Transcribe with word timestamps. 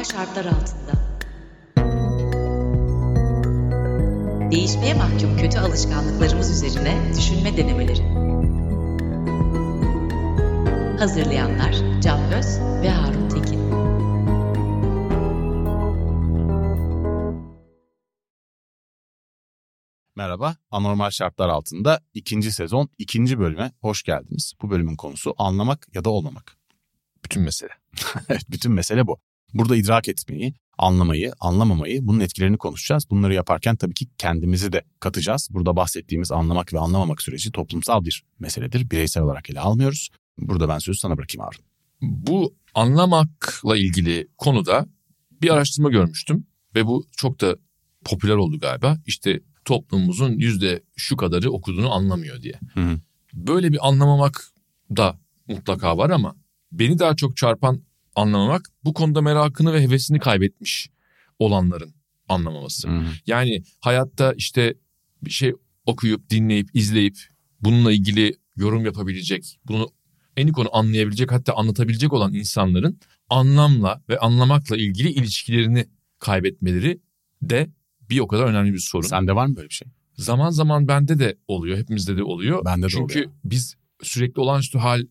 Anormal 0.00 0.12
şartlar 0.12 0.44
altında. 0.44 0.92
Değişmeye 4.50 4.94
mahkum 4.94 5.36
kötü 5.36 5.58
alışkanlıklarımız 5.58 6.50
üzerine 6.50 7.14
düşünme 7.16 7.56
denemeleri. 7.56 8.02
Hazırlayanlar 10.98 12.00
Can 12.02 12.32
Öz 12.32 12.60
ve 12.82 12.90
Harun 12.90 13.28
Tekin. 13.28 13.60
Merhaba, 20.16 20.56
Anormal 20.70 21.10
Şartlar 21.10 21.48
Altında 21.48 22.00
ikinci 22.14 22.52
sezon 22.52 22.88
ikinci 22.98 23.38
bölüme 23.38 23.72
hoş 23.80 24.02
geldiniz. 24.02 24.52
Bu 24.62 24.70
bölümün 24.70 24.96
konusu 24.96 25.34
anlamak 25.38 25.86
ya 25.94 26.04
da 26.04 26.10
olmamak. 26.10 26.56
Bütün 27.24 27.42
mesele. 27.42 27.72
Evet, 28.28 28.42
bütün 28.50 28.72
mesele 28.72 29.06
bu. 29.06 29.29
Burada 29.54 29.76
idrak 29.76 30.08
etmeyi, 30.08 30.54
anlamayı, 30.78 31.32
anlamamayı, 31.40 32.06
bunun 32.06 32.20
etkilerini 32.20 32.58
konuşacağız. 32.58 33.10
Bunları 33.10 33.34
yaparken 33.34 33.76
tabii 33.76 33.94
ki 33.94 34.06
kendimizi 34.18 34.72
de 34.72 34.82
katacağız. 35.00 35.48
Burada 35.50 35.76
bahsettiğimiz 35.76 36.32
anlamak 36.32 36.72
ve 36.72 36.78
anlamamak 36.78 37.22
süreci 37.22 37.52
toplumsal 37.52 38.04
bir 38.04 38.24
meseledir. 38.38 38.90
Bireysel 38.90 39.22
olarak 39.22 39.50
ele 39.50 39.60
almıyoruz. 39.60 40.08
Burada 40.38 40.68
ben 40.68 40.78
sözü 40.78 40.98
sana 40.98 41.16
bırakayım 41.16 41.44
Harun. 41.44 41.64
Bu 42.02 42.54
anlamakla 42.74 43.76
ilgili 43.76 44.28
konuda 44.38 44.86
bir 45.42 45.50
araştırma 45.50 45.90
görmüştüm 45.90 46.46
ve 46.74 46.86
bu 46.86 47.06
çok 47.16 47.40
da 47.40 47.56
popüler 48.04 48.34
oldu 48.34 48.58
galiba. 48.58 48.98
İşte 49.06 49.40
toplumumuzun 49.64 50.32
yüzde 50.32 50.82
şu 50.96 51.16
kadarı 51.16 51.50
okuduğunu 51.50 51.92
anlamıyor 51.92 52.42
diye. 52.42 52.60
Hı 52.74 52.80
hı. 52.80 53.00
Böyle 53.34 53.72
bir 53.72 53.88
anlamamak 53.88 54.52
da 54.96 55.18
mutlaka 55.48 55.98
var 55.98 56.10
ama 56.10 56.36
beni 56.72 56.98
daha 56.98 57.16
çok 57.16 57.36
çarpan 57.36 57.82
anlamamak 58.16 58.62
bu 58.84 58.94
konuda 58.94 59.22
merakını 59.22 59.72
ve 59.72 59.82
hevesini 59.82 60.18
kaybetmiş 60.18 60.90
olanların 61.38 61.94
anlamaması. 62.28 62.88
Hı 62.88 62.98
hı. 62.98 63.04
Yani 63.26 63.62
hayatta 63.80 64.32
işte 64.32 64.74
bir 65.22 65.30
şey 65.30 65.54
okuyup 65.86 66.30
dinleyip 66.30 66.68
izleyip 66.74 67.18
bununla 67.60 67.92
ilgili 67.92 68.34
yorum 68.56 68.84
yapabilecek, 68.84 69.58
bunu 69.64 69.88
en 70.36 70.46
iyi 70.46 70.52
konu 70.52 70.68
anlayabilecek 70.72 71.32
hatta 71.32 71.54
anlatabilecek 71.54 72.12
olan 72.12 72.34
insanların 72.34 72.98
anlamla 73.28 74.02
ve 74.08 74.18
anlamakla 74.18 74.76
ilgili 74.76 75.10
ilişkilerini 75.10 75.88
kaybetmeleri 76.18 77.00
de 77.42 77.70
bir 78.10 78.20
o 78.20 78.28
kadar 78.28 78.44
önemli 78.44 78.72
bir 78.72 78.78
sorun. 78.78 79.08
Sende 79.08 79.34
var 79.34 79.46
mı 79.46 79.56
böyle 79.56 79.68
bir 79.68 79.74
şey? 79.74 79.88
Zaman 80.14 80.50
zaman 80.50 80.88
bende 80.88 81.18
de 81.18 81.36
oluyor, 81.48 81.78
hepimizde 81.78 82.16
de 82.16 82.22
oluyor. 82.22 82.64
Bende 82.64 82.86
de 82.86 82.90
Çünkü 82.90 83.18
oluyor. 83.18 83.30
biz 83.44 83.76
sürekli 84.02 84.40
olağanüstü 84.40 84.78
hal 84.78 85.02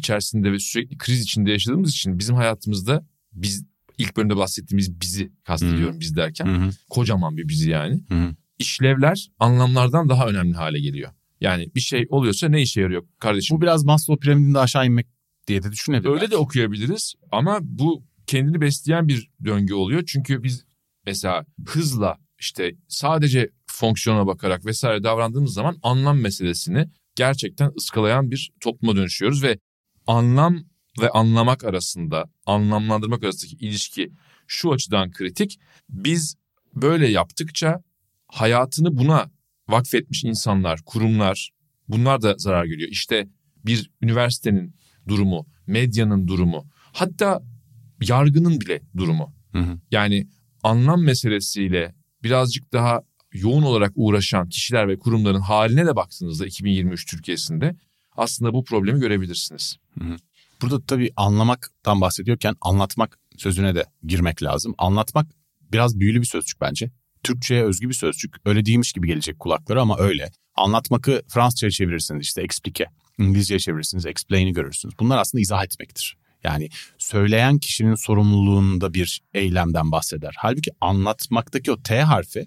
içerisinde 0.00 0.52
ve 0.52 0.58
sürekli 0.58 0.98
kriz 0.98 1.20
içinde 1.20 1.50
yaşadığımız 1.50 1.90
için 1.90 2.18
bizim 2.18 2.36
hayatımızda 2.36 3.06
biz 3.32 3.64
ilk 3.98 4.16
bölümde 4.16 4.36
bahsettiğimiz 4.36 5.00
bizi 5.00 5.32
kastediyorum 5.44 6.00
biz 6.00 6.16
derken 6.16 6.46
hı. 6.46 6.70
kocaman 6.90 7.36
bir 7.36 7.48
bizi 7.48 7.70
yani. 7.70 8.04
Hı. 8.08 8.34
İşlevler 8.58 9.30
anlamlardan 9.38 10.08
daha 10.08 10.28
önemli 10.28 10.54
hale 10.54 10.80
geliyor. 10.80 11.10
Yani 11.40 11.74
bir 11.74 11.80
şey 11.80 12.06
oluyorsa 12.08 12.48
ne 12.48 12.62
işe 12.62 12.80
yarıyor 12.80 13.02
kardeşim? 13.18 13.56
Bu 13.56 13.62
biraz 13.62 13.84
Maslow 13.84 14.20
piramidinde 14.20 14.58
aşağı 14.58 14.86
inmek 14.86 15.06
diye 15.46 15.62
de 15.62 15.72
düşünebilir. 15.72 16.08
Öyle 16.08 16.20
belki. 16.20 16.32
de 16.32 16.36
okuyabiliriz 16.36 17.14
ama 17.30 17.58
bu 17.62 18.04
kendini 18.26 18.60
besleyen 18.60 19.08
bir 19.08 19.30
döngü 19.44 19.74
oluyor. 19.74 20.02
Çünkü 20.06 20.42
biz 20.42 20.64
mesela 21.06 21.46
hızla 21.66 22.18
işte 22.38 22.74
sadece 22.88 23.50
fonksiyona 23.66 24.26
bakarak 24.26 24.66
vesaire 24.66 25.02
davrandığımız 25.02 25.52
zaman 25.52 25.76
anlam 25.82 26.20
meselesini 26.20 26.88
gerçekten 27.14 27.72
ıskalayan 27.76 28.30
bir 28.30 28.52
topluma 28.60 28.96
dönüşüyoruz 28.96 29.42
ve 29.42 29.58
anlam 30.10 30.64
ve 31.00 31.10
anlamak 31.10 31.64
arasında, 31.64 32.30
anlamlandırmak 32.46 33.24
arasındaki 33.24 33.56
ilişki 33.56 34.12
şu 34.46 34.72
açıdan 34.72 35.10
kritik. 35.10 35.60
Biz 35.88 36.36
böyle 36.74 37.08
yaptıkça 37.08 37.82
hayatını 38.28 38.96
buna 38.96 39.30
vakfetmiş 39.68 40.24
insanlar, 40.24 40.80
kurumlar 40.86 41.50
bunlar 41.88 42.22
da 42.22 42.34
zarar 42.38 42.64
görüyor. 42.64 42.88
İşte 42.88 43.28
bir 43.66 43.90
üniversitenin 44.02 44.74
durumu, 45.08 45.46
medyanın 45.66 46.28
durumu, 46.28 46.66
hatta 46.92 47.42
yargının 48.08 48.60
bile 48.60 48.80
durumu. 48.96 49.34
Hı 49.52 49.58
hı. 49.58 49.78
Yani 49.90 50.28
anlam 50.62 51.02
meselesiyle 51.02 51.94
birazcık 52.22 52.72
daha 52.72 53.00
yoğun 53.32 53.62
olarak 53.62 53.92
uğraşan 53.94 54.48
kişiler 54.48 54.88
ve 54.88 54.98
kurumların 54.98 55.40
haline 55.40 55.86
de 55.86 55.96
baktığınızda 55.96 56.46
2023 56.46 57.06
Türkiye'sinde 57.06 57.76
aslında 58.16 58.54
bu 58.54 58.64
problemi 58.64 59.00
görebilirsiniz. 59.00 59.76
Burada 60.62 60.80
tabii 60.86 61.10
anlamaktan 61.16 62.00
bahsediyorken 62.00 62.54
anlatmak 62.60 63.18
sözüne 63.36 63.74
de 63.74 63.84
girmek 64.02 64.42
lazım. 64.42 64.74
Anlatmak 64.78 65.26
biraz 65.72 66.00
büyülü 66.00 66.20
bir 66.20 66.26
sözcük 66.26 66.60
bence. 66.60 66.90
Türkçe'ye 67.22 67.64
özgü 67.64 67.88
bir 67.88 67.94
sözcük. 67.94 68.36
Öyle 68.44 68.64
değilmiş 68.64 68.92
gibi 68.92 69.06
gelecek 69.06 69.38
kulaklara 69.38 69.80
ama 69.82 69.98
öyle. 69.98 70.30
Anlatmakı 70.54 71.22
Fransızca'ya 71.28 71.70
çevirirsiniz 71.70 72.22
işte 72.22 72.42
explique. 72.42 72.86
İngilizce'ye 73.18 73.58
çevirirsiniz 73.58 74.06
explain'i 74.06 74.52
görürsünüz. 74.52 74.94
Bunlar 75.00 75.18
aslında 75.18 75.42
izah 75.42 75.64
etmektir. 75.64 76.16
Yani 76.44 76.68
söyleyen 76.98 77.58
kişinin 77.58 77.94
sorumluluğunda 77.94 78.94
bir 78.94 79.20
eylemden 79.34 79.92
bahseder. 79.92 80.34
Halbuki 80.38 80.70
anlatmaktaki 80.80 81.72
o 81.72 81.82
T 81.82 82.02
harfi 82.02 82.46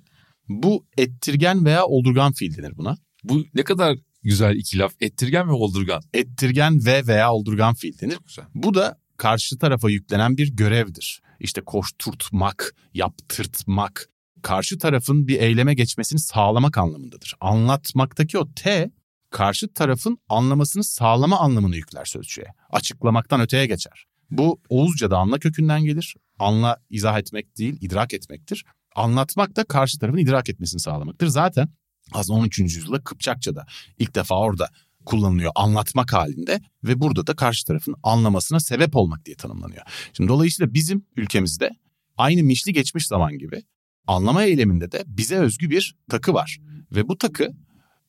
bu 0.49 0.85
ettirgen 0.97 1.65
veya 1.65 1.85
oldurgan 1.85 2.33
fiil 2.33 2.57
denir 2.57 2.77
buna. 2.77 2.97
Bu 3.23 3.45
ne 3.53 3.63
kadar 3.63 3.97
güzel 4.23 4.55
iki 4.55 4.77
laf. 4.79 4.93
Ettirgen 5.01 5.47
ve 5.47 5.51
oldurgan. 5.51 6.01
Ettirgen 6.13 6.85
ve 6.85 7.07
veya 7.07 7.33
oldurgan 7.33 7.73
fiil 7.73 7.99
denir. 7.99 8.17
Güzel. 8.27 8.45
Bu 8.55 8.73
da 8.73 8.97
karşı 9.17 9.57
tarafa 9.57 9.89
yüklenen 9.89 10.37
bir 10.37 10.55
görevdir. 10.55 11.21
İşte 11.39 11.61
koşturtmak, 11.61 12.75
yaptırtmak, 12.93 14.09
karşı 14.41 14.77
tarafın 14.77 15.27
bir 15.27 15.39
eyleme 15.39 15.73
geçmesini 15.73 16.19
sağlamak 16.19 16.77
anlamındadır. 16.77 17.33
Anlatmaktaki 17.41 18.37
o 18.37 18.53
T, 18.53 18.91
karşı 19.29 19.73
tarafın 19.73 20.17
anlamasını 20.29 20.83
sağlama 20.83 21.39
anlamını 21.39 21.75
yükler 21.75 22.05
sözcüğe. 22.05 22.47
Açıklamaktan 22.69 23.41
öteye 23.41 23.65
geçer. 23.65 24.05
Bu 24.31 24.61
Oğuzca'da 24.69 25.17
anla 25.17 25.39
kökünden 25.39 25.83
gelir. 25.83 26.15
Anla 26.39 26.77
izah 26.89 27.19
etmek 27.19 27.57
değil, 27.57 27.77
idrak 27.81 28.13
etmektir. 28.13 28.65
Anlatmak 28.95 29.55
da 29.55 29.63
karşı 29.63 29.99
tarafın 29.99 30.17
idrak 30.17 30.49
etmesini 30.49 30.79
sağlamaktır. 30.79 31.27
Zaten 31.27 31.69
aslında 32.11 32.39
13. 32.39 32.59
yüzyılda 32.59 33.03
Kıpçakça'da 33.03 33.65
ilk 33.99 34.15
defa 34.15 34.35
orada 34.39 34.69
kullanılıyor 35.05 35.51
anlatmak 35.55 36.13
halinde 36.13 36.61
ve 36.83 36.99
burada 36.99 37.27
da 37.27 37.35
karşı 37.35 37.65
tarafın 37.65 37.95
anlamasına 38.03 38.59
sebep 38.59 38.95
olmak 38.95 39.25
diye 39.25 39.35
tanımlanıyor. 39.35 39.81
Şimdi 40.13 40.29
dolayısıyla 40.29 40.73
bizim 40.73 41.05
ülkemizde 41.15 41.69
aynı 42.17 42.43
mişli 42.43 42.73
geçmiş 42.73 43.07
zaman 43.07 43.37
gibi 43.37 43.63
anlama 44.07 44.43
eyleminde 44.43 44.91
de 44.91 45.03
bize 45.07 45.35
özgü 45.37 45.69
bir 45.69 45.95
takı 46.09 46.33
var. 46.33 46.59
Ve 46.91 47.07
bu 47.07 47.17
takı 47.17 47.49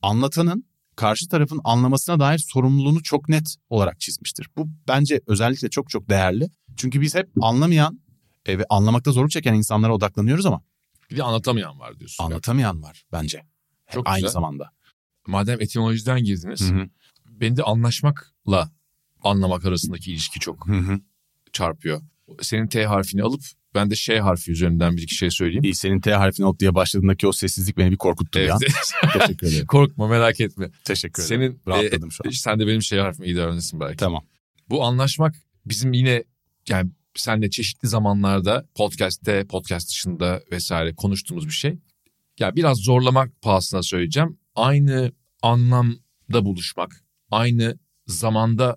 anlatanın 0.03 0.65
karşı 0.97 1.29
tarafın 1.29 1.61
anlamasına 1.65 2.21
dair 2.21 2.39
sorumluluğunu 2.39 3.03
çok 3.03 3.29
net 3.29 3.57
olarak 3.69 4.01
çizmiştir. 4.01 4.49
Bu 4.57 4.69
bence 4.89 5.21
özellikle 5.27 5.71
çok 5.71 5.91
çok 5.91 6.09
değerli. 6.09 6.51
Çünkü 6.77 7.01
biz 7.01 7.15
hep 7.15 7.31
anlamayan 7.41 8.01
e, 8.47 8.59
ve 8.59 8.65
anlamakta 8.71 9.13
zorluk 9.13 9.31
çeken 9.31 9.55
insanlara 9.55 9.95
odaklanıyoruz 9.95 10.47
ama 10.47 10.63
Bir 11.11 11.17
de 11.17 11.23
anlatamayan 11.23 11.81
var 11.81 11.99
diyorsun. 11.99 12.25
anlatamayan 12.25 12.83
var 12.83 13.05
bence. 13.13 13.43
Çok 13.95 14.09
Aynı 14.09 14.17
güzel. 14.19 14.33
zamanda. 14.33 14.71
Madem 15.27 15.61
etimolojiden 15.61 16.25
girdiniz. 16.25 16.71
Hı 16.71 16.75
hı. 16.75 16.89
Beni 17.27 17.57
de 17.57 17.63
anlaşmakla 17.63 18.71
anlamak 19.23 19.65
arasındaki 19.65 20.13
ilişki 20.13 20.41
çok 20.41 20.69
Hı 20.69 20.73
hı. 20.73 21.01
çarpıyor. 21.53 22.03
Senin 22.43 22.67
T 22.67 22.87
harfini 22.87 23.23
alıp 23.23 23.43
ben 23.75 23.91
de 23.91 23.97
Ş 23.97 24.21
harfi 24.21 24.53
üzerinden 24.53 24.97
bir 24.97 25.03
iki 25.03 25.15
şey 25.15 25.31
söyleyeyim. 25.31 25.65
İyi 25.65 25.75
senin 25.75 26.01
T 26.01 26.15
harfini 26.15 26.47
ot 26.47 26.61
diye 26.61 26.75
başladığındaki 26.75 27.27
o 27.27 27.33
sessizlik 27.33 27.77
beni 27.77 27.91
bir 27.91 27.97
korkuttu 27.97 28.39
bir 28.39 28.49
an. 28.49 28.59
Teşekkür 29.19 29.47
ederim. 29.47 29.67
Korkma 29.67 30.09
merak 30.09 30.41
etme. 30.41 30.71
Teşekkür 30.85 31.23
ederim. 31.23 31.41
Senin 31.41 31.61
Rahatladım 31.69 32.13
şu 32.13 32.23
an. 32.27 32.31
e, 32.31 32.35
sen 32.35 32.59
de 32.59 32.67
benim 32.67 32.83
şey 32.83 32.99
harfime 32.99 33.27
iyi 33.27 33.37
davranırsın 33.37 33.81
belki. 33.81 33.97
Tamam. 33.97 34.25
Bu 34.71 34.85
anlaşmak 34.85 35.35
bizim 35.67 35.93
yine 35.93 36.25
yani 36.69 36.91
senle 37.15 37.51
çeşitli 37.51 37.89
zamanlarda 37.89 38.67
podcast'te, 38.75 39.45
podcast 39.47 39.89
dışında 39.89 40.43
vesaire 40.53 40.95
konuştuğumuz 40.95 41.47
bir 41.47 41.53
şey. 41.53 41.79
Ya 42.39 42.57
biraz 42.57 42.79
zorlamak 42.79 43.43
pahasına 43.43 43.83
söyleyeceğim. 43.83 44.39
Aynı 44.55 45.13
anlamda 45.43 46.45
buluşmak, 46.45 47.05
aynı 47.31 47.79
zamanda 48.07 48.77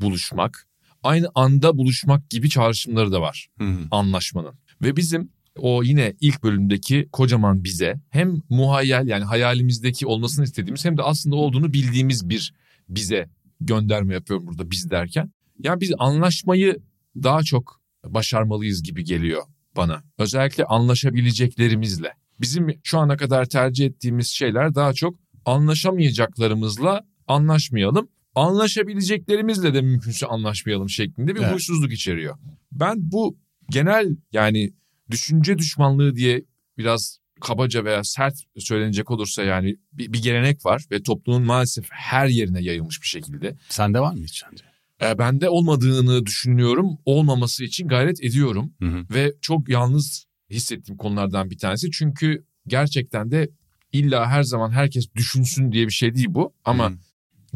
buluşmak, 0.00 0.68
aynı 1.02 1.28
anda 1.34 1.78
buluşmak 1.78 2.30
gibi 2.30 2.50
çağrışımları 2.50 3.12
da 3.12 3.20
var 3.20 3.48
hı. 3.58 3.78
anlaşmanın. 3.90 4.54
Ve 4.82 4.96
bizim 4.96 5.30
o 5.56 5.82
yine 5.82 6.14
ilk 6.20 6.42
bölümdeki 6.42 7.08
kocaman 7.12 7.64
bize 7.64 8.00
hem 8.10 8.42
muhayyel 8.48 9.06
yani 9.06 9.24
hayalimizdeki 9.24 10.06
olmasını 10.06 10.44
istediğimiz 10.44 10.84
hem 10.84 10.96
de 10.96 11.02
aslında 11.02 11.36
olduğunu 11.36 11.72
bildiğimiz 11.72 12.28
bir 12.28 12.54
bize 12.88 13.28
gönderme 13.60 14.14
yapıyorum 14.14 14.46
burada 14.46 14.70
biz 14.70 14.90
derken. 14.90 15.32
Yani 15.58 15.80
biz 15.80 15.92
anlaşmayı 15.98 16.78
daha 17.22 17.42
çok 17.42 17.80
başarmalıyız 18.04 18.82
gibi 18.82 19.04
geliyor 19.04 19.42
bana. 19.76 20.02
Özellikle 20.18 20.64
anlaşabileceklerimizle. 20.64 22.12
Bizim 22.40 22.80
şu 22.82 22.98
ana 22.98 23.16
kadar 23.16 23.44
tercih 23.44 23.86
ettiğimiz 23.86 24.26
şeyler 24.26 24.74
daha 24.74 24.92
çok 24.92 25.14
anlaşamayacaklarımızla 25.44 27.04
anlaşmayalım. 27.28 28.08
Anlaşabileceklerimizle 28.34 29.74
de 29.74 29.80
mümkünse 29.82 30.26
anlaşmayalım 30.26 30.88
şeklinde 30.88 31.34
bir 31.34 31.40
Evet. 31.40 31.52
huysuzluk 31.52 31.92
içeriyor. 31.92 32.36
Ben 32.72 33.12
bu 33.12 33.38
genel 33.70 34.16
yani 34.32 34.72
düşünce 35.10 35.58
düşmanlığı 35.58 36.16
diye 36.16 36.44
biraz 36.78 37.18
kabaca 37.40 37.84
veya 37.84 38.04
sert 38.04 38.34
söylenecek 38.58 39.10
olursa 39.10 39.42
yani 39.42 39.76
bir, 39.92 40.12
bir 40.12 40.22
gelenek 40.22 40.66
var 40.66 40.84
ve 40.90 41.02
toplumun 41.02 41.42
maalesef 41.42 41.86
her 41.90 42.26
yerine 42.26 42.62
yayılmış 42.62 43.02
bir 43.02 43.06
şekilde. 43.06 43.56
Sende 43.68 44.00
var 44.00 44.14
mı 44.14 44.22
hiç 44.24 44.44
sence? 44.50 44.64
E, 45.02 45.18
bende 45.18 45.48
olmadığını 45.48 46.26
düşünüyorum. 46.26 46.98
Olmaması 47.04 47.64
için 47.64 47.88
gayret 47.88 48.24
ediyorum. 48.24 48.72
Hı 48.80 48.86
hı. 48.86 49.06
Ve 49.14 49.34
çok 49.40 49.68
yalnız 49.68 50.26
hissettiğim 50.50 50.98
konulardan 50.98 51.50
bir 51.50 51.58
tanesi. 51.58 51.90
Çünkü 51.90 52.44
gerçekten 52.66 53.30
de 53.30 53.50
illa 53.92 54.26
her 54.26 54.42
zaman 54.42 54.70
herkes 54.70 55.14
düşünsün 55.14 55.72
diye 55.72 55.86
bir 55.86 55.92
şey 55.92 56.14
değil 56.14 56.26
bu. 56.30 56.54
Ama 56.64 56.90
Hı. 56.90 56.96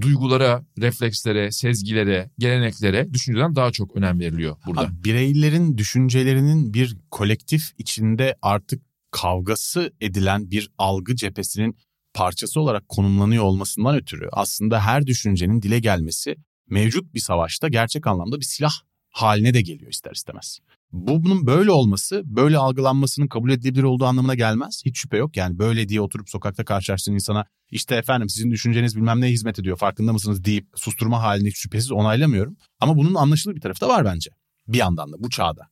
duygulara, 0.00 0.64
reflekslere, 0.78 1.52
sezgilere, 1.52 2.30
geleneklere 2.38 3.14
düşünceden 3.14 3.56
daha 3.56 3.70
çok 3.70 3.96
önem 3.96 4.20
veriliyor 4.20 4.56
burada. 4.66 4.80
Abi, 4.80 5.04
bireylerin 5.04 5.78
düşüncelerinin 5.78 6.74
bir 6.74 6.96
kolektif 7.10 7.72
içinde 7.78 8.36
artık 8.42 8.82
kavgası 9.10 9.92
edilen 10.00 10.50
bir 10.50 10.70
algı 10.78 11.16
cephesinin 11.16 11.76
parçası 12.14 12.60
olarak 12.60 12.88
konumlanıyor 12.88 13.44
olmasından 13.44 13.96
ötürü 13.96 14.28
aslında 14.32 14.80
her 14.80 15.06
düşüncenin 15.06 15.62
dile 15.62 15.78
gelmesi 15.78 16.36
mevcut 16.70 17.14
bir 17.14 17.20
savaşta 17.20 17.68
gerçek 17.68 18.06
anlamda 18.06 18.40
bir 18.40 18.44
silah 18.44 18.72
haline 19.10 19.54
de 19.54 19.62
geliyor 19.62 19.90
ister 19.90 20.12
istemez. 20.12 20.58
Bu 20.92 21.24
bunun 21.24 21.46
böyle 21.46 21.70
olması, 21.70 22.22
böyle 22.24 22.58
algılanmasının 22.58 23.26
kabul 23.26 23.50
edilebilir 23.50 23.82
olduğu 23.82 24.04
anlamına 24.04 24.34
gelmez. 24.34 24.82
Hiç 24.86 24.98
şüphe 24.98 25.16
yok. 25.16 25.36
Yani 25.36 25.58
böyle 25.58 25.88
diye 25.88 26.00
oturup 26.00 26.30
sokakta 26.30 26.64
karşılaştığın 26.64 27.14
insana 27.14 27.44
işte 27.70 27.94
efendim 27.94 28.28
sizin 28.28 28.50
düşünceniz 28.50 28.96
bilmem 28.96 29.20
neye 29.20 29.32
hizmet 29.32 29.58
ediyor 29.58 29.76
farkında 29.76 30.12
mısınız 30.12 30.44
deyip 30.44 30.68
susturma 30.74 31.22
halini 31.22 31.48
hiç 31.48 31.58
şüphesiz 31.58 31.92
onaylamıyorum. 31.92 32.56
Ama 32.80 32.96
bunun 32.96 33.14
anlaşılır 33.14 33.56
bir 33.56 33.60
tarafı 33.60 33.80
da 33.80 33.88
var 33.88 34.04
bence. 34.04 34.30
Bir 34.68 34.78
yandan 34.78 35.12
da 35.12 35.16
bu 35.18 35.30
çağda. 35.30 35.62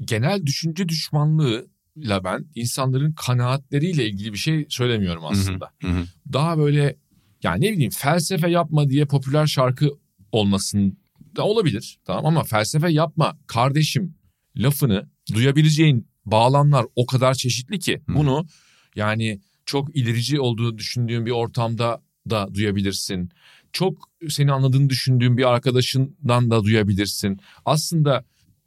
Genel 0.00 0.46
düşünce 0.46 0.88
düşmanlığıyla 0.88 2.24
ben 2.24 2.46
insanların 2.54 3.12
kanaatleriyle 3.12 4.06
ilgili 4.06 4.32
bir 4.32 4.38
şey 4.38 4.66
söylemiyorum 4.68 5.24
aslında. 5.24 5.70
Hı 5.82 5.88
hı. 5.88 6.04
Daha 6.32 6.58
böyle 6.58 6.96
yani 7.42 7.64
ne 7.64 7.72
bileyim 7.72 7.90
felsefe 7.90 8.50
yapma 8.50 8.88
diye 8.88 9.04
popüler 9.04 9.46
şarkı 9.46 9.90
olmasın 10.32 10.98
da 11.36 11.44
olabilir. 11.44 11.98
Tamam 12.04 12.26
ama 12.26 12.44
felsefe 12.44 12.92
yapma 12.92 13.38
kardeşim 13.46 14.14
lafını 14.56 15.08
duyabileceğin 15.34 16.08
bağlamlar 16.26 16.86
o 16.96 17.06
kadar 17.06 17.34
çeşitli 17.34 17.78
ki 17.78 18.02
Hı. 18.08 18.14
bunu 18.14 18.46
yani 18.96 19.40
çok 19.66 19.96
ilerici 19.96 20.40
olduğunu 20.40 20.78
düşündüğün 20.78 21.26
bir 21.26 21.30
ortamda 21.30 22.02
da 22.30 22.54
duyabilirsin. 22.54 23.30
Çok 23.72 24.10
seni 24.28 24.52
anladığını 24.52 24.90
düşündüğün 24.90 25.36
bir 25.36 25.48
arkadaşından 25.48 26.50
da 26.50 26.64
duyabilirsin. 26.64 27.40
Aslında 27.64 28.24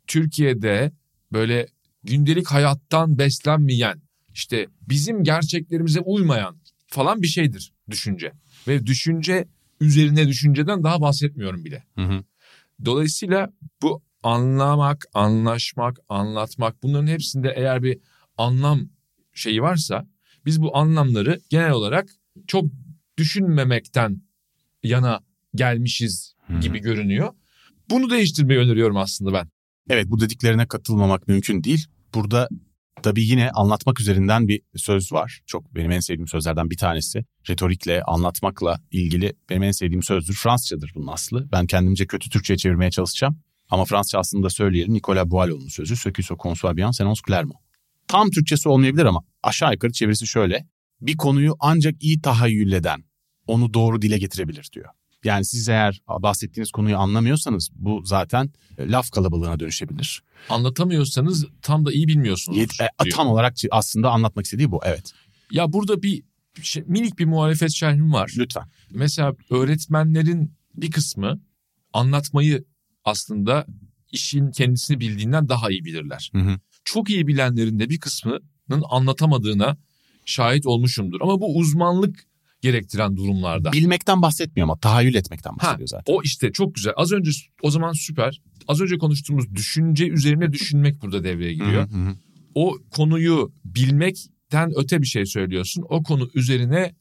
Türkiye'de 0.08 0.92
böyle 1.34 1.68
gündelik 2.04 2.48
hayattan 2.48 3.18
beslenmeyen 3.18 4.02
işte 4.34 4.68
bizim 4.90 5.24
gerçeklerimize 5.24 6.00
uymayan 6.00 6.58
falan 6.88 7.22
bir 7.22 7.28
şeydir 7.28 7.74
düşünce. 7.90 8.32
Ve 8.68 8.86
düşünce 8.86 9.48
üzerine 9.82 10.28
düşünceden 10.28 10.84
daha 10.84 11.02
bahsetmiyorum 11.02 11.66
bile. 11.66 11.84
Hı 11.96 12.02
hı. 12.02 12.24
Dolayısıyla 12.86 13.50
bu 13.82 14.02
anlamak, 14.24 15.06
anlaşmak, 15.14 15.98
anlatmak 16.10 16.84
bunların 16.84 17.08
hepsinde 17.08 17.54
eğer 17.56 17.84
bir 17.84 18.00
anlam 18.38 18.90
şeyi 19.34 19.62
varsa 19.62 20.08
biz 20.46 20.62
bu 20.62 20.78
anlamları 20.78 21.40
genel 21.50 21.72
olarak 21.72 22.10
çok 22.48 22.66
düşünmemekten 23.18 24.22
yana 24.84 25.20
gelmişiz 25.56 26.36
gibi 26.62 26.80
görünüyor. 26.80 27.34
Bunu 27.90 28.10
değiştirmeyi 28.10 28.60
öneriyorum 28.60 28.98
aslında 28.98 29.34
ben. 29.34 29.50
Evet 29.90 30.06
bu 30.08 30.20
dediklerine 30.20 30.68
katılmamak 30.68 31.28
mümkün 31.28 31.64
değil. 31.64 31.88
Burada 32.14 32.50
tabii 33.04 33.26
yine 33.26 33.52
anlatmak 33.52 34.00
üzerinden 34.00 34.48
bir 34.48 34.62
söz 34.76 35.12
var. 35.12 35.40
Çok 35.46 35.76
benim 35.76 35.92
en 35.92 36.00
sevdiğim 36.00 36.28
sözlerden 36.28 36.70
bir 36.70 36.78
tanesi. 36.78 37.26
Retorikle, 37.50 38.04
anlatmakla 38.04 38.82
ilgili 38.92 39.34
benim 39.50 39.64
en 39.64 39.72
sevdiğim 39.72 40.04
sözdür. 40.04 40.34
Fransızcadır 40.34 40.92
bunun 40.96 41.08
aslı. 41.08 41.52
Ben 41.52 41.68
kendimce 41.68 42.08
kötü 42.08 42.30
Türkçe'ye 42.30 42.58
çevirmeye 42.58 42.92
çalışacağım. 42.92 43.40
Ama 43.70 43.86
Fransızca 43.86 44.20
aslında 44.20 44.44
da 44.44 44.50
söyleyelim. 44.50 44.94
Nicolas 44.94 45.26
Boileau'nun 45.26 45.68
sözü. 45.68 45.96
Ce 45.96 46.14
qui 46.14 46.24
se 46.24 46.36
conçoit 46.40 46.78
bien 46.78 46.92
clairement. 47.28 47.60
Tam 48.08 48.30
Türkçesi 48.30 48.70
olmayabilir 48.70 49.06
ama 49.06 49.22
aşağı 49.44 49.74
yukarı 49.74 49.92
çevirisi 49.92 50.28
şöyle. 50.28 50.68
Bir 51.02 51.18
konuyu 51.18 51.56
ancak 51.60 52.04
iyi 52.04 52.22
tahayyül 52.22 52.72
eden 52.72 53.04
onu 53.48 53.74
doğru 53.74 54.02
dile 54.02 54.18
getirebilir 54.18 54.70
diyor. 54.74 54.90
Yani 55.24 55.46
siz 55.46 55.70
eğer 55.70 56.02
bahsettiğiniz 56.10 56.72
konuyu 56.72 56.98
anlamıyorsanız 56.98 57.70
bu 57.76 58.02
zaten 58.06 58.50
e, 58.78 58.92
laf 58.92 59.12
kalabalığına 59.12 59.60
dönüşebilir. 59.60 60.24
Anlatamıyorsanız 60.50 61.46
tam 61.62 61.86
da 61.86 61.92
iyi 61.92 62.08
bilmiyorsunuz. 62.08 62.58
Yet- 62.58 62.84
e, 63.06 63.10
tam 63.10 63.28
olarak 63.28 63.56
aslında 63.72 64.12
anlatmak 64.12 64.46
istediği 64.46 64.72
bu 64.72 64.80
evet. 64.84 65.14
Ya 65.52 65.74
burada 65.74 66.04
bir 66.04 66.24
şey, 66.62 66.84
minik 66.88 67.20
bir 67.20 67.26
muhalefet 67.26 67.72
şerhim 67.72 68.14
var. 68.14 68.34
Lütfen. 68.38 68.64
Mesela 68.92 69.36
öğretmenlerin 69.50 70.54
bir 70.76 70.92
kısmı 70.92 71.42
anlatmayı 71.94 72.66
aslında 73.06 73.66
işin 74.12 74.52
kendisini 74.52 75.00
bildiğinden 75.00 75.50
daha 75.50 75.72
iyi 75.72 75.86
bilirler. 75.86 76.32
Hı 76.34 76.40
hı. 76.40 76.60
Çok 76.84 77.10
iyi 77.10 77.28
bilenlerin 77.28 77.80
de 77.80 77.90
bir 77.90 78.00
kısmının 78.00 78.84
anlatamadığına 78.90 79.78
şahit 80.26 80.66
olmuşumdur. 80.66 81.22
Ama 81.22 81.42
bu 81.42 81.58
uzmanlık 81.58 82.29
gerektiren 82.62 83.18
durumlarda. 83.18 83.72
Bilmekten 83.72 84.22
bahsetmiyor 84.22 84.64
ama 84.68 84.80
tahayyül 84.80 85.16
etmekten 85.16 85.52
Ha, 85.52 85.58
bahsediyor 85.58 85.88
zaten. 85.88 86.14
o 86.14 86.22
işte 86.24 86.52
çok 86.52 86.76
güzel. 86.76 86.94
Az 86.96 87.12
önce 87.12 87.32
o 87.62 87.72
zaman 87.72 87.92
süper. 87.94 88.42
Az 88.68 88.82
önce 88.82 88.98
konuştuğumuz 88.98 89.56
düşünce 89.56 90.08
üzerine 90.08 90.54
düşünmek 90.54 91.02
burada 91.02 91.24
devreye 91.24 91.54
giriyor. 91.54 91.90
Hı 91.90 91.96
hı 91.96 92.10
hı. 92.10 92.16
O 92.56 92.78
konuyu 92.92 93.52
bilmekten 93.66 94.72
öte 94.76 95.02
bir 95.02 95.08
şey 95.08 95.26
söylüyorsun. 95.26 95.86
O 95.90 96.04
konu 96.04 96.30
üzerine 96.34 96.96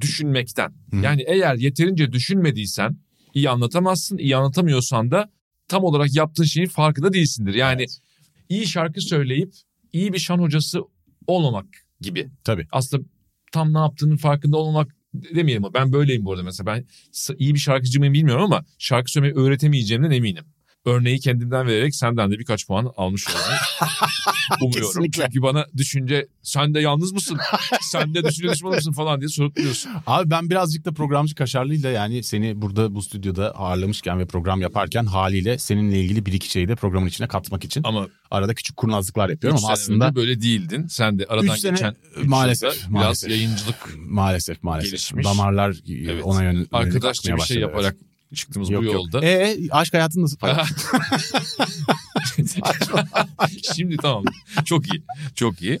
düşünmekten. 0.00 0.72
Hı. 0.90 0.96
Yani 0.96 1.24
eğer 1.26 1.54
yeterince 1.56 2.12
düşünmediysen 2.12 2.96
iyi 3.34 3.50
anlatamazsın. 3.50 4.18
İyi 4.18 4.36
anlatamıyorsan 4.36 5.10
da 5.10 5.30
tam 5.68 5.84
olarak 5.84 6.14
yaptığın 6.16 6.44
şeyin 6.44 6.68
farkında 6.68 7.12
değilsindir. 7.12 7.54
Yani 7.54 7.80
Evet. 7.82 7.98
iyi 8.48 8.66
şarkı 8.66 9.00
söyleyip 9.00 9.52
iyi 9.92 10.12
bir 10.12 10.18
şan 10.18 10.38
hocası 10.38 10.80
olmamak 11.26 11.66
gibi. 12.00 12.28
Tabii. 12.44 12.66
Aslında 12.72 13.04
tam 13.52 13.74
ne 13.74 13.78
yaptığının 13.78 14.16
farkında 14.16 14.56
olmamak 14.56 14.96
demeyelim 15.14 15.64
ben 15.74 15.92
böyleyim 15.92 16.24
bu 16.24 16.32
arada 16.32 16.42
mesela. 16.42 16.66
Ben 16.66 16.84
iyi 17.38 17.54
bir 17.54 17.58
şarkıcı 17.58 17.98
mıyım 17.98 18.14
bilmiyorum 18.14 18.44
ama 18.44 18.64
şarkı 18.78 19.12
söylemeyi 19.12 19.34
öğretemeyeceğimden 19.46 20.10
eminim. 20.10 20.44
Örneği 20.84 21.20
kendimden 21.20 21.66
vererek 21.66 21.94
senden 21.94 22.30
de 22.30 22.38
birkaç 22.38 22.66
puan 22.66 22.92
almış 22.96 23.28
oldum. 23.28 23.38
Umuyorum. 24.62 24.86
Kesinlikle. 24.88 25.22
Çünkü 25.24 25.42
bana 25.42 25.66
düşünce 25.76 26.26
sen 26.42 26.74
de 26.74 26.80
yalnız 26.80 27.12
mısın? 27.12 27.38
sen 27.80 28.14
de 28.14 28.24
düşünce 28.24 28.48
düşmanı 28.52 28.74
mısın 28.74 28.92
falan 28.92 29.20
diye 29.20 29.28
sorup 29.28 29.56
duruyorsun. 29.56 29.92
Abi 30.06 30.30
ben 30.30 30.50
birazcık 30.50 30.84
da 30.84 30.92
programcı 30.92 31.34
kaşarlığıyla 31.34 31.90
yani 31.90 32.22
seni 32.22 32.62
burada 32.62 32.94
bu 32.94 33.02
stüdyoda 33.02 33.50
ağırlamışken 33.50 34.18
ve 34.18 34.26
program 34.26 34.60
yaparken 34.60 35.06
haliyle 35.06 35.58
seninle 35.58 36.00
ilgili 36.00 36.26
bir 36.26 36.32
iki 36.32 36.50
şeyi 36.50 36.68
de 36.68 36.74
programın 36.76 37.06
içine 37.06 37.26
katmak 37.28 37.64
için 37.64 37.82
Ama 37.84 38.08
arada 38.30 38.54
küçük 38.54 38.76
kurnazlıklar 38.76 39.28
yapıyorum 39.28 39.58
ama 39.58 39.72
aslında 39.72 40.14
böyle 40.16 40.40
değildin. 40.40 40.86
Sen 40.86 41.18
de 41.18 41.26
aradan 41.28 41.54
sene, 41.54 41.70
geçen 41.70 41.96
maalesef, 42.24 42.74
biraz 42.74 42.90
maalesef. 42.90 43.30
yayıncılık 43.30 43.76
maalesef 43.96 44.62
maalesef 44.62 44.90
Gelişmiş. 44.90 45.26
damarlar 45.26 45.76
Evet. 45.88 46.24
ona 46.24 46.42
yön, 46.42 46.66
arkadaşça 46.72 47.28
yönelik 47.30 47.42
bir 47.42 47.48
şey 47.54 47.62
yaparak 47.62 47.96
çıktığımız 48.36 48.70
evet. 48.70 48.80
bu 48.80 48.84
Yok, 48.84 48.94
yolda. 48.94 49.16
Yok. 49.16 49.24
E 49.24 49.58
aşk 49.70 49.94
hayatın 49.94 50.22
nasıl 50.22 50.36
falan? 50.38 50.66
Şimdi 53.76 53.96
tamam. 53.96 54.24
Çok 54.64 54.94
iyi. 54.94 55.02
Çok 55.34 55.62
iyi. 55.62 55.80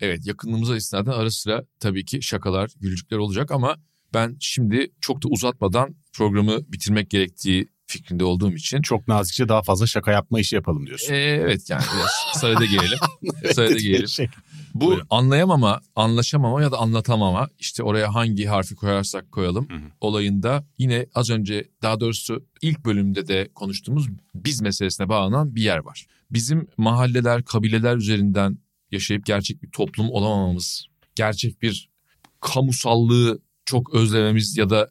Evet 0.00 0.26
yakınlığımıza 0.26 0.76
istinaden 0.76 1.12
ara 1.12 1.30
sıra 1.30 1.64
tabii 1.80 2.04
ki 2.04 2.22
şakalar, 2.22 2.70
gülücükler 2.80 3.18
olacak 3.18 3.50
ama 3.50 3.76
ben 4.14 4.36
şimdi 4.40 4.90
çok 5.00 5.22
da 5.22 5.28
uzatmadan 5.28 5.94
programı 6.12 6.72
bitirmek 6.72 7.10
gerektiği 7.10 7.68
fikrinde 7.90 8.24
olduğum 8.24 8.52
için 8.52 8.82
Çok 8.82 9.08
nazikçe 9.08 9.48
daha 9.48 9.62
fazla 9.62 9.86
şaka 9.86 10.12
yapma 10.12 10.40
işi 10.40 10.54
yapalım 10.54 10.86
diyorsun. 10.86 11.12
Ee, 11.14 11.16
evet 11.16 11.70
yani 11.70 11.82
biraz 11.96 12.40
sayıda 12.40 12.64
gelelim. 12.64 12.98
sayıda 13.54 13.78
gelelim. 13.78 14.08
Şey, 14.08 14.28
Bu 14.74 14.86
Buyurun. 14.86 15.06
anlayamama, 15.10 15.80
anlaşamama 15.96 16.62
ya 16.62 16.72
da 16.72 16.78
anlatamama 16.78 17.48
işte 17.58 17.82
oraya 17.82 18.14
hangi 18.14 18.44
harfi 18.46 18.74
koyarsak 18.74 19.32
koyalım 19.32 19.68
Hı 19.70 19.74
hı. 19.74 19.90
olayında 20.00 20.66
yine 20.78 21.06
az 21.14 21.30
önce 21.30 21.68
daha 21.82 22.00
doğrusu 22.00 22.44
ilk 22.62 22.84
bölümde 22.84 23.28
de 23.28 23.48
konuştuğumuz 23.54 24.06
biz 24.34 24.60
meselesine 24.60 25.08
bağlanan 25.08 25.54
bir 25.54 25.62
yer 25.62 25.78
var. 25.78 26.06
Bizim 26.30 26.66
mahalleler, 26.76 27.44
kabileler 27.44 27.96
üzerinden 27.96 28.58
yaşayıp 28.90 29.26
gerçek 29.26 29.62
bir 29.62 29.70
toplum 29.70 30.10
olamamamız, 30.10 30.84
gerçek 31.14 31.62
bir 31.62 31.88
kamusallığı 32.40 33.40
çok 33.64 33.94
özlememiz 33.94 34.56
ya 34.56 34.70
da 34.70 34.90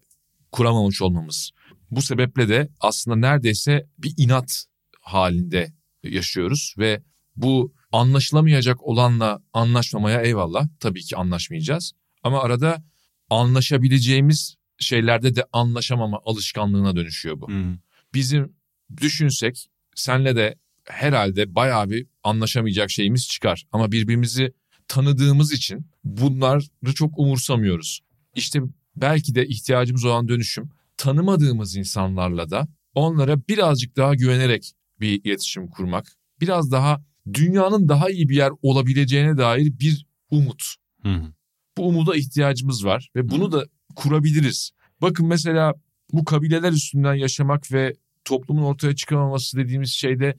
kuramamış 0.51 1.01
olmamız. 1.01 1.51
Bu 1.91 2.01
sebeple 2.01 2.49
de 2.49 2.69
aslında 2.79 3.17
neredeyse 3.17 3.87
bir 3.97 4.13
inat 4.17 4.65
halinde 5.01 5.73
yaşıyoruz 6.03 6.75
ve 6.77 7.03
bu 7.35 7.73
anlaşılamayacak 7.91 8.83
olanla 8.83 9.43
anlaşmamaya 9.53 10.21
eyvallah 10.21 10.67
tabii 10.79 11.01
ki 11.01 11.17
anlaşmayacağız. 11.17 11.91
Ama 12.23 12.41
arada 12.41 12.83
anlaşabileceğimiz 13.29 14.55
şeylerde 14.79 15.35
de 15.35 15.43
anlaşamama 15.53 16.19
alışkanlığına 16.25 16.95
dönüşüyor 16.95 17.41
bu. 17.41 17.51
Hı. 17.51 17.77
Bizim 18.13 18.53
düşünsek 18.97 19.69
senle 19.95 20.35
de 20.35 20.55
herhalde 20.83 21.55
bayağı 21.55 21.89
bir 21.89 22.07
anlaşamayacak 22.23 22.91
şeyimiz 22.91 23.27
çıkar. 23.27 23.65
Ama 23.71 23.91
birbirimizi 23.91 24.53
tanıdığımız 24.87 25.51
için 25.51 25.87
bunları 26.03 26.93
çok 26.95 27.19
umursamıyoruz. 27.19 27.99
İşte 28.35 28.59
belki 28.95 29.35
de 29.35 29.47
ihtiyacımız 29.47 30.05
olan 30.05 30.27
dönüşüm 30.27 30.69
tanımadığımız 30.99 31.75
insanlarla 31.75 32.49
da 32.49 32.67
onlara 32.95 33.37
birazcık 33.47 33.97
daha 33.97 34.15
güvenerek 34.15 34.71
bir 34.99 35.21
iletişim 35.23 35.67
kurmak. 35.67 36.11
Biraz 36.41 36.71
daha 36.71 37.03
dünyanın 37.33 37.89
daha 37.89 38.09
iyi 38.09 38.29
bir 38.29 38.35
yer 38.35 38.51
olabileceğine 38.61 39.37
dair 39.37 39.79
bir 39.79 40.05
umut. 40.31 40.63
Hı 41.03 41.09
hı. 41.09 41.33
Bu 41.77 41.87
umuda 41.87 42.15
ihtiyacımız 42.15 42.85
var 42.85 43.09
ve 43.15 43.29
bunu 43.29 43.51
da 43.51 43.65
kurabiliriz. 43.95 44.71
Bakın 45.01 45.27
mesela 45.27 45.73
bu 46.13 46.25
kabileler 46.25 46.71
üstünden 46.71 47.13
yaşamak 47.13 47.71
ve 47.71 47.93
toplumun 48.25 48.63
ortaya 48.63 48.95
çıkamaması 48.95 49.57
dediğimiz 49.57 49.89
şeyde 49.89 50.37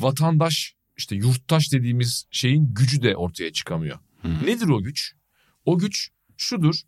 vatandaş 0.00 0.74
işte 0.96 1.16
yurttaş 1.16 1.72
dediğimiz 1.72 2.24
şeyin 2.30 2.74
gücü 2.74 3.02
de 3.02 3.16
ortaya 3.16 3.52
çıkamıyor. 3.52 3.98
Hı. 4.22 4.46
Nedir 4.46 4.68
o 4.68 4.82
güç? 4.82 5.12
O 5.64 5.78
güç 5.78 6.10
şudur. 6.36 6.80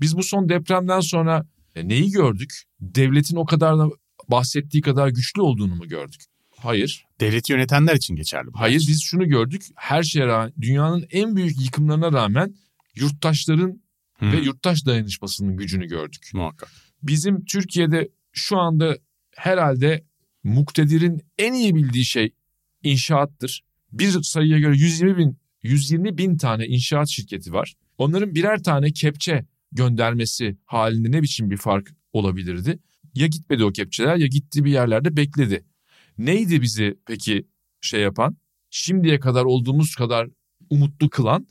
Biz 0.00 0.16
bu 0.16 0.22
son 0.22 0.48
depremden 0.48 1.00
sonra 1.00 1.46
e, 1.76 1.88
neyi 1.88 2.10
gördük? 2.10 2.62
Devletin 2.80 3.36
o 3.36 3.44
kadar 3.44 3.78
da 3.78 3.88
bahsettiği 4.28 4.82
kadar 4.82 5.08
güçlü 5.08 5.42
olduğunu 5.42 5.74
mu 5.74 5.88
gördük? 5.88 6.20
Hayır. 6.56 7.04
Devleti 7.20 7.52
yönetenler 7.52 7.94
için 7.94 8.16
geçerli 8.16 8.46
bu. 8.46 8.60
Hayır 8.60 8.84
biz 8.88 9.02
şunu 9.02 9.28
gördük. 9.28 9.62
Her 9.76 10.02
şeye 10.02 10.26
rağmen 10.26 10.52
dünyanın 10.60 11.06
en 11.10 11.36
büyük 11.36 11.60
yıkımlarına 11.60 12.12
rağmen 12.12 12.54
yurttaşların 12.94 13.82
Hı. 14.18 14.32
ve 14.32 14.36
yurttaş 14.36 14.86
dayanışmasının 14.86 15.56
gücünü 15.56 15.86
gördük. 15.86 16.30
Muhakkak. 16.34 16.70
Bizim 17.02 17.44
Türkiye'de 17.44 18.08
şu 18.32 18.58
anda 18.58 18.96
herhalde 19.36 20.04
muktedirin 20.44 21.22
en 21.38 21.52
iyi 21.52 21.74
bildiği 21.74 22.04
şey 22.04 22.34
inşaattır. 22.82 23.64
Bir 23.92 24.22
sayıya 24.22 24.58
göre 24.58 24.76
120 24.76 25.16
bin 25.16 25.38
120 25.62 26.18
bin 26.18 26.36
tane 26.36 26.66
inşaat 26.66 27.08
şirketi 27.08 27.52
var. 27.52 27.74
Onların 27.98 28.34
birer 28.34 28.62
tane 28.62 28.92
kepçe 28.92 29.44
göndermesi 29.72 30.56
halinde 30.64 31.10
ne 31.10 31.22
biçim 31.22 31.50
bir 31.50 31.56
fark 31.56 31.94
olabilirdi? 32.12 32.78
Ya 33.14 33.26
gitmedi 33.26 33.64
o 33.64 33.72
kepçeler 33.72 34.16
ya 34.16 34.26
gitti 34.26 34.64
bir 34.64 34.70
yerlerde 34.70 35.16
bekledi. 35.16 35.64
Neydi 36.18 36.62
bizi 36.62 36.98
peki 37.06 37.46
şey 37.80 38.00
yapan? 38.00 38.36
Şimdiye 38.70 39.20
kadar 39.20 39.44
olduğumuz 39.44 39.94
kadar 39.94 40.28
umutlu 40.70 41.10
kılan 41.10 41.46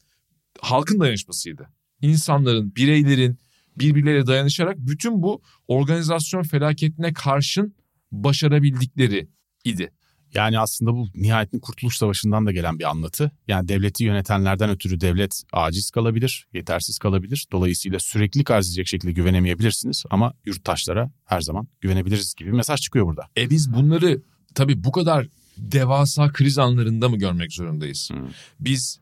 halkın 0.60 1.00
dayanışmasıydı. 1.00 1.70
İnsanların, 2.02 2.76
bireylerin 2.76 3.40
birbirleriyle 3.78 4.28
dayanışarak 4.28 4.78
bütün 4.78 5.24
bu 5.24 5.42
organizasyon 5.68 6.44
felaketine 6.44 7.14
karşın 7.14 7.76
başarabildikleri 8.12 9.28
idi. 9.64 9.92
Yani 10.34 10.60
aslında 10.60 10.94
bu 10.94 11.08
nihayetinde 11.16 11.62
Kurtuluş 11.62 11.98
Savaşı'ndan 11.98 12.46
da 12.46 12.52
gelen 12.52 12.80
bir 12.80 12.90
anlatı. 12.90 13.32
Yani 13.48 13.68
devleti 13.68 14.04
yönetenlerden 14.04 14.70
ötürü 14.70 15.02
devlet 15.02 15.44
aciz 15.54 15.92
kalabilir, 15.92 16.48
yetersiz 16.54 16.98
kalabilir. 16.98 17.48
Dolayısıyla 17.52 18.00
sürekli 18.00 18.54
arz 18.54 18.68
edecek 18.68 18.88
şekilde 18.88 19.12
güvenemeyebilirsiniz 19.12 20.04
ama 20.10 20.34
yurttaşlara 20.46 21.12
her 21.26 21.42
zaman 21.42 21.68
güvenebiliriz 21.82 22.36
gibi 22.36 22.52
bir 22.52 22.56
mesaj 22.56 22.82
çıkıyor 22.82 23.06
burada. 23.06 23.28
E 23.38 23.50
biz 23.50 23.74
bunları 23.74 24.22
tabii 24.56 24.84
bu 24.84 24.92
kadar 24.92 25.28
devasa 25.58 26.32
kriz 26.32 26.58
anlarında 26.58 27.10
mı 27.10 27.18
görmek 27.18 27.54
zorundayız? 27.54 28.10
Hı. 28.14 28.28
Biz 28.60 29.00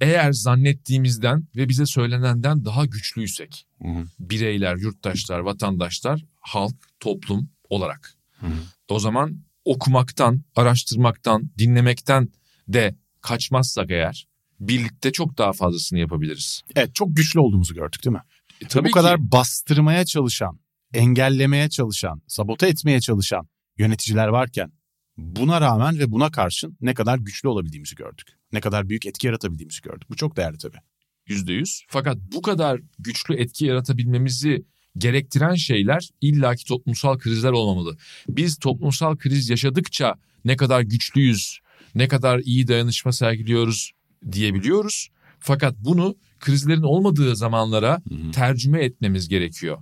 eğer 0.00 0.32
zannettiğimizden 0.32 1.48
ve 1.56 1.68
bize 1.68 1.86
söylenenden 1.86 2.64
daha 2.64 2.86
güçlüysek 2.86 3.66
hı. 3.82 4.04
bireyler, 4.18 4.76
yurttaşlar, 4.76 5.38
vatandaşlar, 5.38 6.24
halk, 6.40 6.74
toplum 7.00 7.50
olarak 7.68 8.14
hı. 8.40 8.46
o 8.88 8.98
zaman 8.98 9.45
okumaktan, 9.66 10.42
araştırmaktan, 10.56 11.50
dinlemekten 11.58 12.28
de 12.68 12.96
kaçmazsak 13.20 13.90
eğer 13.90 14.26
birlikte 14.60 15.12
çok 15.12 15.38
daha 15.38 15.52
fazlasını 15.52 15.98
yapabiliriz. 15.98 16.62
Evet 16.76 16.94
çok 16.94 17.16
güçlü 17.16 17.40
olduğumuzu 17.40 17.74
gördük 17.74 18.04
değil 18.04 18.16
mi? 18.16 18.22
E, 18.60 18.66
tabii 18.66 18.88
bu 18.88 18.92
kadar 18.92 19.16
ki 19.16 19.32
bastırmaya 19.32 20.04
çalışan, 20.04 20.60
engellemeye 20.94 21.68
çalışan, 21.68 22.22
sabote 22.26 22.68
etmeye 22.68 23.00
çalışan 23.00 23.48
yöneticiler 23.78 24.28
varken 24.28 24.72
buna 25.16 25.60
rağmen 25.60 25.98
ve 25.98 26.12
buna 26.12 26.30
karşın 26.30 26.76
ne 26.80 26.94
kadar 26.94 27.18
güçlü 27.18 27.48
olabildiğimizi 27.48 27.94
gördük. 27.94 28.28
Ne 28.52 28.60
kadar 28.60 28.88
büyük 28.88 29.06
etki 29.06 29.26
yaratabildiğimizi 29.26 29.80
gördük. 29.80 30.10
Bu 30.10 30.16
çok 30.16 30.36
değerli 30.36 30.58
tabii. 30.58 30.78
yüzde 31.26 31.52
yüz. 31.52 31.84
Fakat 31.88 32.16
bu 32.34 32.42
kadar 32.42 32.80
güçlü 32.98 33.34
etki 33.34 33.66
yaratabilmemizi 33.66 34.64
gerektiren 34.98 35.54
şeyler 35.54 36.08
illaki 36.20 36.64
toplumsal 36.64 37.18
krizler 37.18 37.50
olmamalı. 37.52 37.96
Biz 38.28 38.58
toplumsal 38.58 39.16
kriz 39.16 39.50
yaşadıkça 39.50 40.14
ne 40.44 40.56
kadar 40.56 40.80
güçlüyüz, 40.80 41.58
ne 41.94 42.08
kadar 42.08 42.38
iyi 42.38 42.68
dayanışma 42.68 43.12
sergiliyoruz 43.12 43.92
diyebiliyoruz. 44.32 45.08
Fakat 45.38 45.74
bunu 45.78 46.16
krizlerin 46.40 46.82
olmadığı 46.82 47.36
zamanlara 47.36 48.02
tercüme 48.32 48.84
etmemiz 48.84 49.28
gerekiyor. 49.28 49.78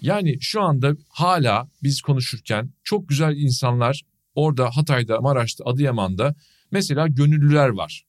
Yani 0.00 0.36
şu 0.40 0.62
anda 0.62 0.96
hala 1.08 1.68
biz 1.82 2.00
konuşurken 2.00 2.70
çok 2.84 3.08
güzel 3.08 3.36
insanlar 3.36 4.02
orada 4.34 4.76
Hatay'da, 4.76 5.20
Maraş'ta, 5.20 5.64
Adıyaman'da 5.64 6.34
mesela 6.70 7.08
gönüllüler 7.08 7.68
var. 7.68 8.04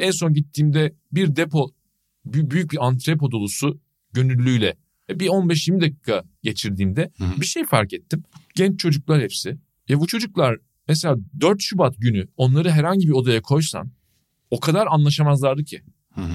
En 0.00 0.10
son 0.10 0.34
gittiğimde 0.34 0.94
bir 1.12 1.36
depo, 1.36 1.70
bü- 2.26 2.50
büyük 2.50 2.72
bir 2.72 2.86
antrepo 2.86 3.30
dolusu 3.30 3.80
gönüllüyle 4.12 4.76
bir 5.10 5.26
15-20 5.26 5.80
dakika 5.80 6.24
geçirdiğimde 6.42 7.10
Hı 7.18 7.24
hı. 7.24 7.40
bir 7.40 7.46
şey 7.46 7.64
fark 7.64 7.92
ettim. 7.92 8.24
Genç 8.54 8.80
çocuklar 8.80 9.22
hepsi. 9.22 9.58
Ya 9.88 10.00
bu 10.00 10.06
çocuklar 10.06 10.56
mesela 10.88 11.16
4 11.40 11.60
Şubat 11.60 11.94
günü 11.98 12.28
onları 12.36 12.70
herhangi 12.70 13.08
bir 13.08 13.12
odaya 13.12 13.42
koysan 13.42 13.90
o 14.50 14.60
kadar 14.60 14.86
anlaşamazlardı 14.90 15.64
ki. 15.64 15.82
Hı 16.14 16.20
hı. 16.20 16.34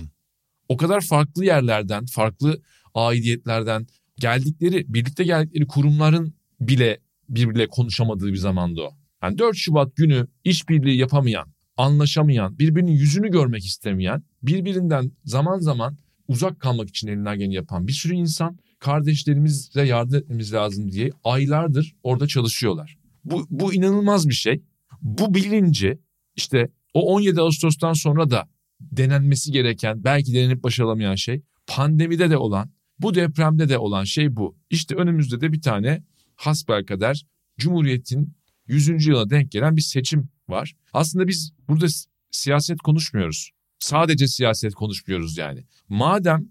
O 0.70 0.78
kadar 0.78 1.02
farklı 1.02 1.46
yerlerden, 1.46 2.06
farklı 2.06 2.62
aidiyetlerden 2.94 3.88
geldikleri, 4.18 4.86
birlikte 4.94 5.24
geldikleri 5.24 5.68
kurumların 5.68 6.34
bile 6.60 7.00
birbiriyle 7.30 7.68
konuşamadığı 7.68 8.28
bir 8.28 8.38
zamandı 8.38 8.82
o. 8.82 8.98
Yani 9.24 9.38
4 9.38 9.58
Şubat 9.58 9.96
günü 9.96 10.28
işbirliği 10.44 10.98
yapamayan, 10.98 11.54
anlaşamayan, 11.78 12.60
birbirinin 12.60 12.92
yüzünü 12.92 13.32
görmek 13.32 13.66
istemeyen, 13.66 14.24
birbirinden 14.44 15.12
zaman 15.26 15.60
zaman 15.60 15.98
uzak 16.28 16.60
kalmak 16.60 16.90
için 16.90 17.08
elinden 17.08 17.38
geleni 17.38 17.54
yapan 17.54 17.88
bir 17.88 17.94
sürü 17.94 18.14
insan 18.14 18.58
kardeşlerimize 18.80 19.86
yardım 19.86 20.16
etmemiz 20.16 20.54
lazım 20.54 20.92
diye 20.92 21.10
aylardır 21.24 21.96
orada 22.04 22.28
çalışıyorlar. 22.28 22.98
Bu, 23.26 23.48
bu 23.50 23.74
inanılmaz 23.74 24.30
bir 24.30 24.34
şey. 24.34 24.62
Bu 25.02 25.34
bilinci 25.34 26.00
işte 26.36 26.70
o 26.94 27.16
17 27.16 27.42
Ağustos'tan 27.42 27.94
sonra 27.94 28.30
da 28.30 28.50
denenmesi 28.80 29.52
gereken, 29.52 30.04
belki 30.04 30.34
denenip 30.34 30.64
başarılamayan 30.64 31.16
şey, 31.16 31.42
pandemide 31.68 32.30
de 32.30 32.38
olan, 32.38 32.72
bu 33.00 33.16
depremde 33.16 33.70
de 33.70 33.78
olan 33.78 34.04
şey 34.04 34.36
bu. 34.36 34.58
İşte 34.70 34.96
önümüzde 34.96 35.42
de 35.42 35.54
bir 35.54 35.62
tane 35.62 36.04
hasbelkader 36.36 37.26
Cumhuriyet'in 37.58 38.34
100. 38.68 39.08
yılına 39.08 39.30
denk 39.30 39.52
gelen 39.52 39.78
bir 39.78 39.82
seçim 39.82 40.30
var. 40.50 40.76
Aslında 40.94 41.28
biz 41.28 41.54
burada 41.68 41.86
siyaset 42.32 42.80
konuşmuyoruz. 42.80 43.52
Sadece 43.84 44.28
siyaset 44.28 44.74
konuşmuyoruz 44.74 45.38
yani. 45.38 45.64
Madem 45.90 46.48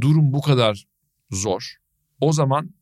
durum 0.00 0.32
bu 0.32 0.40
kadar 0.40 0.84
zor, 1.30 1.76
o 2.20 2.32
zaman 2.32 2.74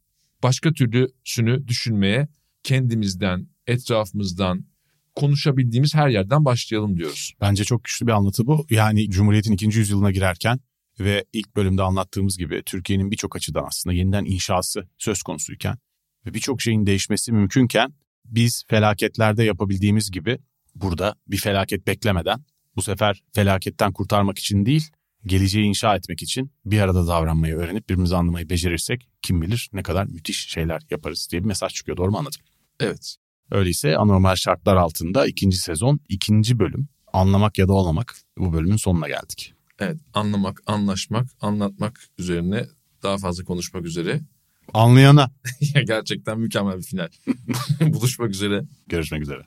başka 0.43 0.73
türlüsünü 0.73 1.69
düşünmeye 1.69 2.29
kendimizden, 2.63 3.49
etrafımızdan, 3.67 4.65
konuşabildiğimiz 5.15 5.95
her 5.95 6.09
yerden 6.09 6.45
başlayalım 6.45 6.97
diyoruz. 6.97 7.33
Bence 7.41 7.65
çok 7.65 7.85
güçlü 7.85 8.07
bir 8.07 8.13
anlatı 8.13 8.47
bu. 8.47 8.67
Yani 8.71 9.11
Cumhuriyet'in 9.11 9.53
ikinci 9.53 9.79
yüzyılına 9.79 10.11
girerken 10.11 10.61
ve 11.01 11.25
ilk 11.33 11.57
bölümde 11.57 11.83
anlattığımız 11.83 12.39
gibi 12.39 12.63
Türkiye'nin 12.67 13.11
birçok 13.11 13.37
açıdan 13.37 13.65
aslında 13.67 13.95
yeniden 13.95 14.25
inşası 14.25 14.89
söz 14.99 15.23
konusuyken 15.23 15.79
ve 16.27 16.35
birçok 16.35 16.63
şeyin 16.63 16.87
değişmesi 16.87 17.33
mümkünken 17.33 17.95
biz 18.25 18.65
felaketlerde 18.69 19.45
yapabildiğimiz 19.45 20.11
gibi 20.11 20.39
burada 20.75 21.15
bir 21.27 21.39
felaket 21.39 21.87
beklemeden 21.87 22.45
bu 22.77 22.83
sefer 22.83 23.23
felaketten 23.33 23.93
kurtarmak 23.93 24.39
için 24.39 24.67
değil 24.67 24.91
geleceği 25.27 25.65
inşa 25.65 25.97
etmek 25.97 26.23
için 26.23 26.51
bir 26.65 26.81
arada 26.81 27.07
davranmayı 27.07 27.55
öğrenip 27.55 27.89
birbirimizi 27.89 28.17
anlamayı 28.17 28.51
becerirsek 28.51 29.09
kim 29.23 29.43
bilir 29.43 29.71
ne 29.73 29.83
kadar 29.83 30.07
müthiş 30.07 30.49
şeyler 30.49 30.83
yaparız 30.91 31.29
diye 31.31 31.43
bir 31.43 31.47
mesaj 31.47 31.73
çıkıyor. 31.75 31.97
Doğru 31.97 32.11
mu 32.11 32.19
anladım? 32.19 32.41
Evet. 32.81 33.17
Öyleyse 33.51 33.97
anormal 33.97 34.35
şartlar 34.35 34.77
altında 34.77 35.27
ikinci 35.27 35.57
sezon 35.57 36.01
ikinci 36.09 36.59
bölüm 36.59 36.89
anlamak 37.13 37.59
ya 37.59 37.69
da 37.69 37.73
olmamak 37.73 38.17
bu 38.39 38.53
bölümün 38.53 38.77
sonuna 38.77 39.09
geldik. 39.09 39.55
Evet, 39.79 39.97
anlamak, 40.15 40.63
anlaşmak, 40.67 41.27
anlatmak 41.41 42.01
üzerine 42.19 42.67
daha 43.03 43.19
fazla 43.19 43.45
konuşmak 43.45 43.85
üzere. 43.85 44.21
Anlayana 44.75 45.31
Gerçekten 45.87 46.41
mükemmel 46.41 46.79
bir 46.79 46.83
final. 46.83 47.09
Buluşmak 47.81 48.31
üzere. 48.31 48.65
görüşmek 48.87 49.23
üzere. 49.23 49.43